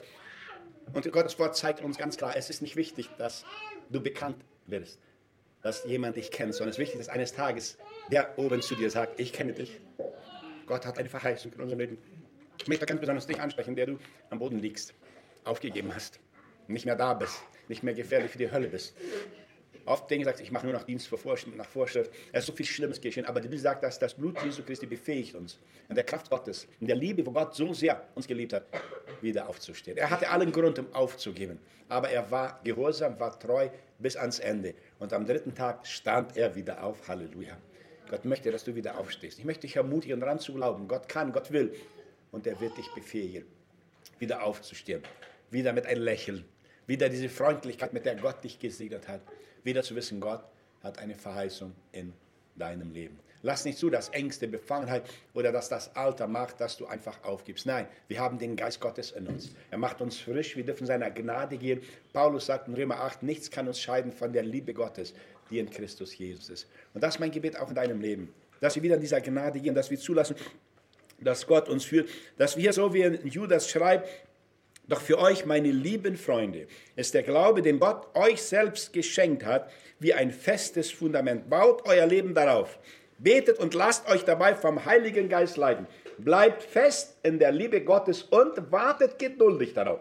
Und 0.93 1.11
Gottes 1.11 1.37
Wort 1.37 1.55
zeigt 1.55 1.81
uns 1.81 1.97
ganz 1.97 2.17
klar, 2.17 2.35
es 2.35 2.49
ist 2.49 2.61
nicht 2.61 2.75
wichtig, 2.75 3.09
dass 3.17 3.45
du 3.89 4.01
bekannt 4.01 4.37
wirst, 4.67 4.99
dass 5.61 5.83
jemand 5.85 6.15
dich 6.15 6.31
kennt, 6.31 6.53
sondern 6.53 6.69
es 6.69 6.75
ist 6.75 6.79
wichtig, 6.79 6.99
dass 6.99 7.09
eines 7.09 7.33
Tages 7.33 7.77
der 8.11 8.37
oben 8.39 8.61
zu 8.61 8.75
dir 8.75 8.89
sagt, 8.89 9.19
ich 9.19 9.33
kenne 9.33 9.53
dich. 9.53 9.79
Gott 10.65 10.85
hat 10.85 10.97
eine 10.97 11.09
Verheißung 11.09 11.51
in 11.53 11.61
unserem 11.61 11.79
Leben. 11.79 11.97
Ich 12.59 12.67
möchte 12.67 12.85
ganz 12.85 12.99
besonders 12.99 13.27
dich 13.27 13.39
ansprechen, 13.39 13.75
der 13.75 13.87
du 13.87 13.99
am 14.29 14.39
Boden 14.39 14.59
liegst, 14.59 14.93
aufgegeben 15.43 15.93
hast, 15.93 16.19
nicht 16.67 16.85
mehr 16.85 16.95
da 16.95 17.13
bist, 17.13 17.41
nicht 17.67 17.83
mehr 17.83 17.93
gefährlich 17.93 18.31
für 18.31 18.37
die 18.37 18.51
Hölle 18.51 18.67
bist. 18.67 18.95
Oft 19.87 20.11
denken 20.11 20.29
sie, 20.35 20.43
ich 20.43 20.51
mache 20.51 20.65
nur 20.65 20.73
noch 20.73 20.83
Dienst 20.83 21.07
vor 21.07 21.17
Vorschrift, 21.17 21.55
nach 21.55 21.65
Vorschrift. 21.65 22.11
Es 22.33 22.39
ist 22.39 22.47
so 22.47 22.53
viel 22.53 22.65
Schlimmes 22.65 22.99
geschehen. 22.99 23.25
Aber 23.25 23.39
die 23.39 23.47
Bibel 23.47 23.59
sagt, 23.59 23.83
dass 23.83 23.97
das 23.97 24.13
Blut 24.13 24.37
Jesu 24.43 24.61
Christi 24.61 24.85
befähigt 24.85 25.33
uns, 25.33 25.59
in 25.87 25.95
der 25.95 26.03
Kraft 26.03 26.29
Gottes, 26.29 26.67
in 26.81 26.87
der 26.87 26.97
Liebe, 26.97 27.25
wo 27.25 27.31
Gott 27.31 27.55
so 27.55 27.73
sehr 27.73 28.03
uns 28.13 28.27
geliebt 28.27 28.51
hat, 28.51 28.65
wieder 29.21 29.47
aufzustehen. 29.47 29.97
Er 29.97 30.09
hatte 30.09 30.29
allen 30.29 30.51
Grund, 30.51 30.77
um 30.77 30.93
aufzugeben. 30.93 31.57
Aber 31.87 32.09
er 32.09 32.29
war 32.29 32.59
gehorsam, 32.65 33.17
war 33.17 33.39
treu 33.39 33.69
bis 33.97 34.17
ans 34.17 34.39
Ende. 34.39 34.73
Und 34.99 35.13
am 35.13 35.25
dritten 35.25 35.55
Tag 35.55 35.87
stand 35.87 36.35
er 36.35 36.53
wieder 36.53 36.83
auf. 36.83 37.07
Halleluja. 37.07 37.57
Gott 38.09 38.25
möchte, 38.25 38.51
dass 38.51 38.65
du 38.65 38.75
wieder 38.75 38.97
aufstehst. 38.97 39.39
Ich 39.39 39.45
möchte 39.45 39.67
dich 39.67 39.77
ermutigen, 39.77 40.19
daran 40.19 40.39
zu 40.39 40.53
glauben. 40.53 40.89
Gott 40.89 41.07
kann, 41.07 41.31
Gott 41.31 41.49
will. 41.49 41.73
Und 42.33 42.45
er 42.45 42.59
wird 42.59 42.77
dich 42.77 42.93
befähigen, 42.93 43.45
wieder 44.19 44.43
aufzustehen. 44.43 45.01
Wieder 45.49 45.71
mit 45.71 45.85
einem 45.85 46.03
Lächeln. 46.03 46.43
Wieder 46.87 47.07
diese 47.07 47.29
Freundlichkeit, 47.29 47.93
mit 47.93 48.05
der 48.05 48.17
Gott 48.17 48.43
dich 48.43 48.59
gesegnet 48.59 49.07
hat 49.07 49.21
wieder 49.67 49.83
zu 49.83 49.95
wissen, 49.95 50.19
Gott 50.19 50.43
hat 50.81 50.97
eine 50.97 51.13
Verheißung 51.13 51.75
in 51.91 52.13
deinem 52.55 52.91
Leben. 52.91 53.19
Lass 53.43 53.65
nicht 53.65 53.77
zu, 53.77 53.91
dass 53.91 54.09
Ängste, 54.09 54.47
Befangenheit 54.47 55.03
oder 55.35 55.51
dass 55.51 55.69
das 55.69 55.95
Alter 55.95 56.25
macht, 56.25 56.59
dass 56.59 56.75
du 56.75 56.87
einfach 56.87 57.23
aufgibst. 57.23 57.67
Nein, 57.67 57.87
wir 58.07 58.19
haben 58.19 58.39
den 58.39 58.55
Geist 58.55 58.81
Gottes 58.81 59.11
in 59.11 59.27
uns. 59.27 59.51
Er 59.69 59.77
macht 59.77 60.01
uns 60.01 60.17
frisch, 60.17 60.57
wir 60.57 60.65
dürfen 60.65 60.87
seiner 60.87 61.11
Gnade 61.11 61.57
gehen. 61.57 61.81
Paulus 62.13 62.47
sagt 62.47 62.67
in 62.67 62.73
Römer 62.73 62.99
8, 63.01 63.21
nichts 63.21 63.51
kann 63.51 63.67
uns 63.67 63.79
scheiden 63.79 64.11
von 64.11 64.33
der 64.33 64.43
Liebe 64.43 64.73
Gottes, 64.73 65.13
die 65.51 65.59
in 65.59 65.69
Christus 65.69 66.17
Jesus 66.17 66.49
ist. 66.49 66.67
Und 66.95 67.03
das 67.03 67.15
ist 67.15 67.19
mein 67.19 67.31
Gebet 67.31 67.59
auch 67.59 67.69
in 67.69 67.75
deinem 67.75 68.01
Leben, 68.01 68.33
dass 68.59 68.75
wir 68.75 68.81
wieder 68.81 68.95
in 68.95 69.01
dieser 69.01 69.21
Gnade 69.21 69.59
gehen, 69.59 69.75
dass 69.75 69.91
wir 69.91 69.99
zulassen, 69.99 70.35
dass 71.19 71.45
Gott 71.45 71.69
uns 71.69 71.85
führt, 71.85 72.09
dass 72.37 72.57
wir, 72.57 72.73
so 72.73 72.93
wie 72.93 73.03
Judas 73.27 73.69
schreibt, 73.69 74.09
doch 74.87 75.01
für 75.01 75.19
euch, 75.19 75.45
meine 75.45 75.69
lieben 75.69 76.15
Freunde, 76.15 76.67
ist 76.95 77.13
der 77.13 77.23
Glaube, 77.23 77.61
den 77.61 77.79
Gott 77.79 78.15
euch 78.15 78.41
selbst 78.41 78.93
geschenkt 78.93 79.43
hat, 79.43 79.69
wie 79.99 80.13
ein 80.13 80.31
festes 80.31 80.91
Fundament. 80.91 81.49
Baut 81.49 81.85
euer 81.85 82.05
Leben 82.05 82.33
darauf. 82.33 82.79
Betet 83.17 83.59
und 83.59 83.73
lasst 83.73 84.07
euch 84.07 84.23
dabei 84.23 84.55
vom 84.55 84.85
Heiligen 84.85 85.27
Geist 85.27 85.57
leiten. 85.57 85.87
Bleibt 86.17 86.63
fest 86.63 87.17
in 87.23 87.37
der 87.37 87.51
Liebe 87.51 87.83
Gottes 87.83 88.23
und 88.23 88.71
wartet 88.71 89.19
geduldig 89.19 89.73
darauf, 89.73 89.99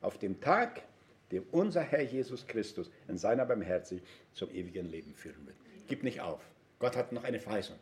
auf 0.00 0.18
den 0.18 0.40
Tag, 0.40 0.82
dem 1.30 1.44
unser 1.52 1.82
Herr 1.82 2.02
Jesus 2.02 2.46
Christus 2.46 2.90
in 3.06 3.16
seiner 3.16 3.46
Barmherzigkeit 3.46 4.08
zum 4.32 4.50
ewigen 4.50 4.90
Leben 4.90 5.14
führen 5.14 5.46
wird. 5.46 5.56
Gib 5.86 6.02
nicht 6.02 6.20
auf. 6.20 6.40
Gott 6.80 6.96
hat 6.96 7.12
noch 7.12 7.24
eine 7.24 7.38
Verheißung. 7.38 7.76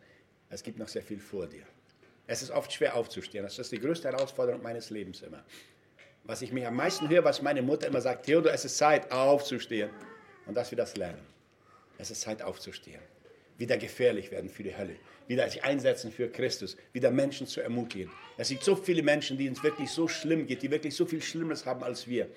Es 0.49 0.61
gibt 0.61 0.77
noch 0.77 0.87
sehr 0.87 1.01
viel 1.01 1.19
vor 1.19 1.47
dir. 1.47 1.63
Es 2.27 2.41
ist 2.41 2.51
oft 2.51 2.71
schwer 2.71 2.95
aufzustehen. 2.95 3.43
Das 3.43 3.57
ist 3.57 3.71
die 3.71 3.79
größte 3.79 4.09
Herausforderung 4.09 4.61
meines 4.61 4.89
Lebens 4.91 5.21
immer 5.23 5.43
was 6.23 6.41
ich 6.41 6.51
mich 6.51 6.65
am 6.65 6.75
meisten 6.75 7.09
höre, 7.09 7.23
was 7.23 7.41
meine 7.41 7.61
Mutter 7.61 7.87
immer 7.87 8.01
sagt, 8.01 8.25
Theodor, 8.25 8.53
es 8.53 8.65
ist 8.65 8.77
Zeit 8.77 9.11
aufzustehen. 9.11 9.89
Und 10.45 10.55
dass 10.55 10.71
wir 10.71 10.77
das 10.77 10.97
lernen. 10.97 11.21
Es 11.97 12.11
ist 12.11 12.21
Zeit 12.21 12.41
aufzustehen. 12.41 12.99
Wieder 13.57 13.77
gefährlich 13.77 14.31
werden 14.31 14.49
für 14.49 14.63
die 14.63 14.75
Hölle. 14.75 14.95
Wieder 15.27 15.49
sich 15.49 15.63
einsetzen 15.63 16.11
für 16.11 16.27
Christus. 16.29 16.75
Wieder 16.91 17.11
Menschen 17.11 17.47
zu 17.47 17.61
ermutigen. 17.61 18.11
Es 18.37 18.49
gibt 18.49 18.63
so 18.63 18.75
viele 18.75 19.03
Menschen, 19.03 19.37
denen 19.37 19.55
es 19.55 19.63
wirklich 19.63 19.89
so 19.89 20.07
schlimm 20.07 20.47
geht, 20.47 20.61
die 20.61 20.71
wirklich 20.71 20.95
so 20.95 21.05
viel 21.05 21.21
Schlimmes 21.21 21.65
haben 21.65 21.83
als 21.83 22.07
wir. 22.07 22.27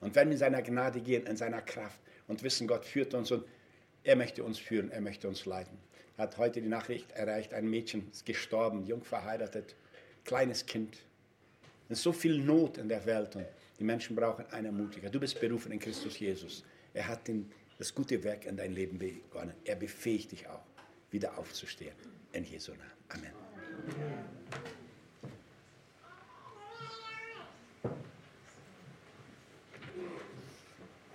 Und 0.00 0.14
wenn 0.16 0.28
wir 0.28 0.32
in 0.32 0.38
seiner 0.38 0.62
Gnade 0.62 1.00
gehen, 1.00 1.26
in 1.26 1.36
seiner 1.36 1.62
Kraft 1.62 2.00
und 2.26 2.42
wissen, 2.42 2.66
Gott 2.66 2.84
führt 2.84 3.14
uns 3.14 3.30
und 3.30 3.44
er 4.02 4.16
möchte 4.16 4.42
uns 4.42 4.58
führen, 4.58 4.90
er 4.90 5.00
möchte 5.00 5.28
uns 5.28 5.46
leiten. 5.46 5.78
Er 6.16 6.24
hat 6.24 6.38
heute 6.38 6.60
die 6.60 6.68
Nachricht 6.68 7.12
erreicht, 7.12 7.54
ein 7.54 7.68
Mädchen 7.68 8.08
ist 8.10 8.26
gestorben, 8.26 8.84
jung 8.84 9.04
verheiratet, 9.04 9.76
kleines 10.24 10.66
Kind, 10.66 10.98
es 11.92 11.98
ist 11.98 12.04
so 12.04 12.12
viel 12.12 12.38
Not 12.38 12.78
in 12.78 12.88
der 12.88 13.04
Welt 13.06 13.36
und 13.36 13.46
die 13.78 13.84
Menschen 13.84 14.16
brauchen 14.16 14.46
einen 14.50 14.66
Ermutiger. 14.66 15.10
Du 15.10 15.20
bist 15.20 15.40
berufen 15.40 15.72
in 15.72 15.78
Christus 15.78 16.18
Jesus. 16.18 16.64
Er 16.94 17.06
hat 17.08 17.26
den, 17.28 17.50
das 17.78 17.94
gute 17.94 18.22
Werk 18.22 18.46
in 18.46 18.56
dein 18.56 18.72
Leben 18.72 18.98
begonnen. 18.98 19.54
Er 19.64 19.76
befähigt 19.76 20.32
dich 20.32 20.46
auch, 20.48 20.64
wieder 21.10 21.36
aufzustehen. 21.38 21.94
In 22.32 22.44
Jesu 22.44 22.72
Namen. 22.72 22.90
Amen. 23.08 23.32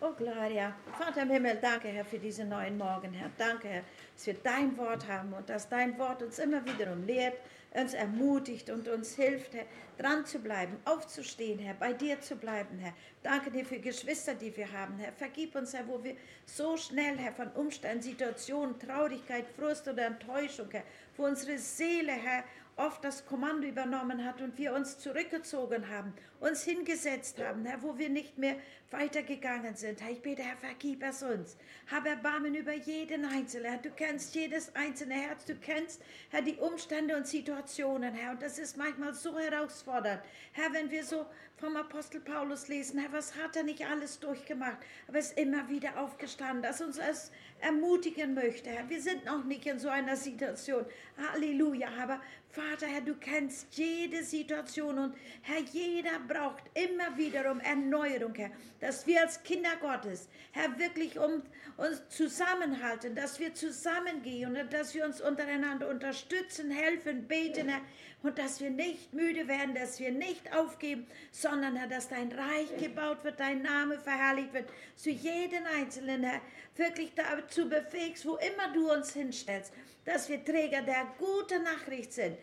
Oh, 0.07 0.13
Gloria. 0.13 0.73
Vater 0.97 1.23
im 1.23 1.31
Himmel, 1.31 1.57
danke, 1.61 1.89
Herr, 1.89 2.05
für 2.05 2.19
diesen 2.19 2.47
neuen 2.49 2.77
Morgen, 2.77 3.11
Herr. 3.13 3.29
Danke, 3.37 3.67
Herr, 3.67 3.83
dass 4.15 4.25
wir 4.25 4.35
dein 4.35 4.77
Wort 4.77 5.05
haben 5.07 5.33
und 5.33 5.49
dass 5.49 5.67
dein 5.67 5.97
Wort 5.97 6.21
uns 6.21 6.39
immer 6.39 6.63
wiederum 6.65 7.05
lehrt, 7.05 7.37
uns 7.71 7.93
ermutigt 7.93 8.69
und 8.69 8.87
uns 8.87 9.15
hilft, 9.15 9.53
Herr, 9.53 9.65
dran 9.97 10.25
zu 10.25 10.39
bleiben, 10.39 10.77
aufzustehen, 10.85 11.59
Herr, 11.59 11.73
bei 11.73 11.91
dir 11.91 12.21
zu 12.21 12.37
bleiben, 12.37 12.79
Herr. 12.79 12.93
Danke 13.21 13.51
dir 13.51 13.65
für 13.65 13.79
Geschwister, 13.79 14.33
die 14.33 14.55
wir 14.55 14.71
haben, 14.71 14.97
Herr. 14.97 15.11
Vergib 15.11 15.55
uns, 15.55 15.73
Herr, 15.73 15.87
wo 15.87 16.01
wir 16.01 16.15
so 16.45 16.77
schnell, 16.77 17.17
Herr, 17.17 17.33
von 17.33 17.49
Umständen, 17.49 18.01
Situationen, 18.01 18.79
Traurigkeit, 18.79 19.45
Frust 19.57 19.89
oder 19.89 20.05
Enttäuschung, 20.05 20.67
Herr, 20.71 20.83
wo 21.17 21.25
unsere 21.25 21.57
Seele, 21.57 22.13
Herr, 22.13 22.45
oft 22.77 23.03
das 23.03 23.25
Kommando 23.25 23.67
übernommen 23.67 24.23
hat 24.23 24.39
und 24.41 24.57
wir 24.57 24.73
uns 24.73 24.99
zurückgezogen 24.99 25.89
haben, 25.89 26.13
uns 26.39 26.63
hingesetzt 26.63 27.41
haben, 27.41 27.65
Herr, 27.65 27.81
wo 27.81 27.97
wir 27.97 28.09
nicht 28.09 28.37
mehr 28.37 28.55
weitergegangen 28.91 29.75
sind. 29.75 30.01
Herr, 30.01 30.11
ich 30.11 30.21
bete, 30.21 30.43
Herr, 30.43 30.57
vergib 30.57 31.03
es 31.03 31.23
uns. 31.23 31.57
Hab 31.91 32.05
Erbarmen 32.05 32.53
über 32.53 32.73
jeden 32.73 33.25
Einzelnen. 33.25 33.71
Herr, 33.71 33.81
du 33.81 33.89
kennst 33.89 34.35
jedes 34.35 34.73
einzelne 34.75 35.15
Herz. 35.15 35.45
Du 35.45 35.55
kennst, 35.55 36.01
Herr, 36.29 36.43
die 36.43 36.55
Umstände 36.57 37.17
und 37.17 37.27
Situationen, 37.27 38.13
Herr. 38.13 38.31
Und 38.31 38.43
das 38.43 38.59
ist 38.59 38.77
manchmal 38.77 39.13
so 39.15 39.37
herausfordernd. 39.37 40.21
Herr, 40.53 40.71
wenn 40.71 40.91
wir 40.91 41.03
so 41.03 41.25
vom 41.57 41.75
Apostel 41.75 42.21
Paulus 42.21 42.67
lesen, 42.67 42.99
Herr, 42.99 43.11
was 43.11 43.35
hat 43.35 43.55
er 43.55 43.63
nicht 43.63 43.83
alles 43.83 44.19
durchgemacht, 44.19 44.77
aber 45.07 45.17
ist 45.17 45.37
immer 45.37 45.67
wieder 45.67 45.99
aufgestanden, 45.99 46.61
dass 46.61 46.81
uns 46.81 46.99
es 46.99 47.31
ermutigen 47.59 48.33
möchte, 48.33 48.69
Herr. 48.69 48.89
Wir 48.89 49.01
sind 49.01 49.25
noch 49.25 49.43
nicht 49.43 49.65
in 49.65 49.79
so 49.79 49.89
einer 49.89 50.15
Situation. 50.15 50.85
Halleluja. 51.17 51.89
Aber 52.01 52.21
Vater, 52.49 52.87
Herr, 52.87 53.01
du 53.01 53.15
kennst 53.15 53.67
jede 53.77 54.23
Situation 54.23 54.97
und 54.97 55.15
Herr, 55.41 55.61
jeder 55.71 56.19
braucht 56.27 56.63
immer 56.73 57.15
wiederum 57.17 57.59
Erneuerung, 57.59 58.33
Herr. 58.35 58.51
Dass 58.79 59.05
wir 59.05 59.21
als 59.21 59.43
Kinder 59.43 59.75
Gottes, 59.79 60.27
Herr, 60.51 60.77
wirklich 60.79 61.19
um 61.19 61.43
uns 61.77 62.01
zusammenhalten, 62.09 63.15
dass 63.15 63.39
wir 63.39 63.53
zusammengehen 63.53 64.55
und 64.55 64.73
dass 64.73 64.95
wir 64.95 65.05
uns 65.05 65.21
untereinander 65.21 65.87
unterstützen, 65.89 66.71
helfen, 66.71 67.27
beten, 67.27 67.69
Herr. 67.69 67.81
und 68.23 68.39
dass 68.39 68.59
wir 68.59 68.71
nicht 68.71 69.13
müde 69.13 69.47
werden, 69.47 69.75
dass 69.75 69.99
wir 69.99 70.11
nicht 70.11 70.55
aufgeben, 70.55 71.05
sondern 71.31 71.75
Herr, 71.75 71.87
dass 71.87 72.09
dein 72.09 72.31
Reich 72.31 72.75
gebaut 72.79 73.23
wird, 73.23 73.39
dein 73.39 73.61
Name 73.61 73.99
verherrlicht 73.99 74.53
wird, 74.53 74.69
zu 74.95 75.11
jedem 75.11 75.63
Einzelnen, 75.77 76.23
Herr, 76.23 76.41
wirklich 76.75 77.13
dazu 77.47 77.69
befähigst, 77.69 78.25
wo 78.25 78.35
immer 78.35 78.73
du 78.73 78.91
uns 78.91 79.13
hinstellst, 79.13 79.73
dass 80.05 80.29
wir 80.29 80.43
Träger 80.43 80.81
der 80.81 81.07
guten 81.17 81.63
Nachricht 81.63 82.13
sind, 82.13 82.37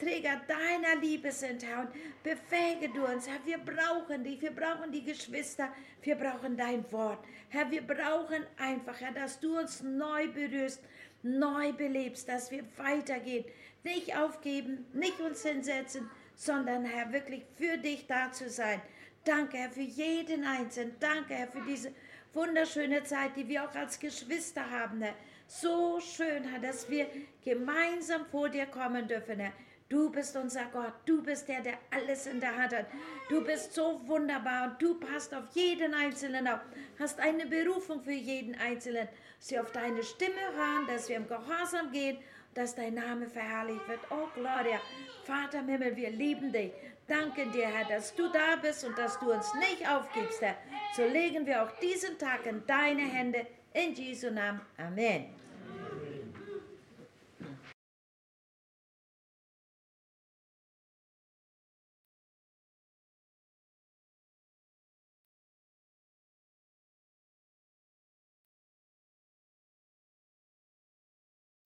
Träger 0.00 0.40
deiner 0.46 1.00
Liebe 1.00 1.30
sind, 1.32 1.64
Herr, 1.64 1.80
und 1.80 1.90
befähige 2.22 2.88
du 2.88 3.04
uns, 3.04 3.28
Herr, 3.28 3.44
wir 3.44 3.58
brauchen 3.58 4.22
dich, 4.24 4.40
wir 4.40 4.52
brauchen 4.52 4.92
die 4.92 5.04
Geschwister, 5.04 5.72
wir 6.02 6.14
brauchen 6.16 6.56
dein 6.56 6.90
Wort, 6.92 7.24
Herr, 7.48 7.70
wir 7.70 7.82
brauchen 7.82 8.44
einfach, 8.56 9.00
Herr, 9.00 9.12
dass 9.12 9.40
du 9.40 9.58
uns 9.58 9.82
neu 9.82 10.28
berührst, 10.28 10.80
neu 11.22 11.72
belebst, 11.72 12.28
dass 12.28 12.50
wir 12.50 12.64
weitergehen, 12.76 13.44
nicht 13.82 14.16
aufgeben, 14.16 14.86
nicht 14.92 15.20
uns 15.20 15.42
hinsetzen, 15.42 16.08
sondern 16.34 16.84
Herr, 16.84 17.12
wirklich 17.12 17.44
für 17.56 17.76
dich 17.78 18.06
da 18.06 18.30
zu 18.30 18.48
sein. 18.48 18.80
Danke, 19.24 19.56
Herr, 19.56 19.70
für 19.70 19.80
jeden 19.80 20.44
Einzelnen. 20.44 20.94
Danke, 21.00 21.34
Herr, 21.34 21.48
für 21.48 21.62
diese 21.62 21.92
wunderschöne 22.38 23.02
Zeit, 23.02 23.36
die 23.36 23.48
wir 23.48 23.64
auch 23.64 23.74
als 23.74 23.98
Geschwister 23.98 24.70
haben, 24.70 25.02
Herr. 25.02 25.14
So 25.48 25.98
schön, 26.00 26.44
dass 26.62 26.88
wir 26.88 27.06
gemeinsam 27.44 28.26
vor 28.26 28.48
dir 28.48 28.66
kommen 28.66 29.08
dürfen, 29.08 29.40
Herr. 29.40 29.52
Du 29.88 30.10
bist 30.10 30.36
unser 30.36 30.66
Gott. 30.66 30.92
Du 31.06 31.22
bist 31.22 31.48
der, 31.48 31.62
der 31.62 31.78
alles 31.90 32.26
in 32.26 32.40
der 32.40 32.54
Hand 32.56 32.74
hat. 32.74 32.86
Du 33.30 33.42
bist 33.42 33.74
so 33.74 34.00
wunderbar 34.06 34.70
und 34.70 34.82
du 34.82 34.94
passt 35.00 35.34
auf 35.34 35.44
jeden 35.54 35.94
Einzelnen 35.94 36.46
auf. 36.46 36.60
Hast 36.98 37.18
eine 37.18 37.46
Berufung 37.46 38.02
für 38.02 38.12
jeden 38.12 38.54
Einzelnen. 38.56 39.08
Sie 39.38 39.58
auf 39.58 39.72
deine 39.72 40.02
Stimme 40.02 40.42
hören, 40.54 40.86
dass 40.86 41.08
wir 41.08 41.16
im 41.16 41.26
Gehorsam 41.26 41.90
gehen, 41.90 42.18
dass 42.54 42.74
dein 42.74 42.94
Name 42.94 43.28
verherrlicht 43.28 43.88
wird. 43.88 44.00
Oh 44.10 44.28
Gloria, 44.34 44.78
Vater 45.24 45.60
im 45.60 45.68
Himmel, 45.68 45.96
wir 45.96 46.10
lieben 46.10 46.52
dich. 46.52 46.70
Danke 47.08 47.46
dir, 47.46 47.66
Herr, 47.66 47.88
dass 47.88 48.14
du 48.14 48.28
da 48.28 48.56
bist 48.60 48.84
und 48.84 48.96
dass 48.98 49.18
du 49.18 49.32
uns 49.32 49.54
nicht 49.54 49.88
aufgibst, 49.88 50.42
Herr. 50.42 50.56
So 50.94 51.04
legen 51.04 51.46
wir 51.46 51.62
auch 51.62 51.70
diesen 51.80 52.18
Tag 52.18 52.44
in 52.44 52.66
deine 52.66 53.02
Hände. 53.02 53.46
In 53.72 53.94
Jesu 53.94 54.30
Namen. 54.30 54.60
Amen. 54.76 55.37